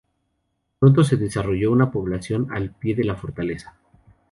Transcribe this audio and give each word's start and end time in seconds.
Pronto 0.79 1.03
se 1.03 1.15
desarrolló 1.15 1.71
una 1.71 1.91
población 1.91 2.47
al 2.51 2.71
pie 2.71 2.95
de 2.95 3.03
la 3.03 3.15
fortaleza. 3.15 3.75